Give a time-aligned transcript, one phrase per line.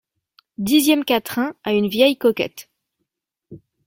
[0.57, 2.71] dixº Quatrain à une vieille coquette.